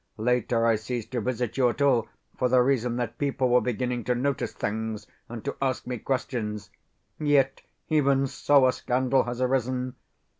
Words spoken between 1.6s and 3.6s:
at all, for the reason that people